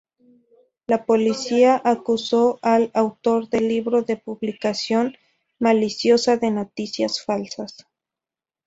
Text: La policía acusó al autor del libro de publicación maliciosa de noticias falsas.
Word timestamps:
La 0.87 1.05
policía 1.05 1.79
acusó 1.85 2.57
al 2.63 2.89
autor 2.95 3.49
del 3.51 3.67
libro 3.67 4.01
de 4.01 4.17
publicación 4.17 5.15
maliciosa 5.59 6.37
de 6.37 6.49
noticias 6.49 7.21
falsas. 7.23 7.85